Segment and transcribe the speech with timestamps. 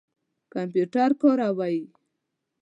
[0.53, 1.77] کمپیوټر کاروئ؟